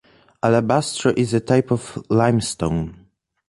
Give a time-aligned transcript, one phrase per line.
[0.41, 3.05] Alabastro is a type of limestone.